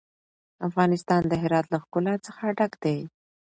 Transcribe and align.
افغانستان 0.67 1.21
د 1.27 1.33
هرات 1.41 1.65
له 1.73 1.77
ښکلا 1.83 2.15
څخه 2.25 2.43
ډک 2.57 2.73
دی. 2.83 2.97